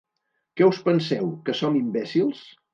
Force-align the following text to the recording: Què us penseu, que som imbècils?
Què 0.61 0.69
us 0.69 0.79
penseu, 0.87 1.31
que 1.51 1.57
som 1.63 1.81
imbècils? 1.85 2.45